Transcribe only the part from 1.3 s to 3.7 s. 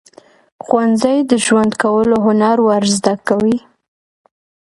ژوند کولو هنر ورزده کوي.